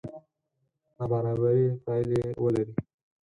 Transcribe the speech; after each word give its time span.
نابرابرې 0.97 1.67
پایلې 1.83 2.21
ولري. 2.43 2.73